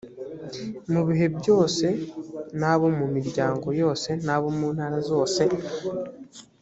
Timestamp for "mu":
0.91-1.01, 2.99-3.05, 4.57-4.67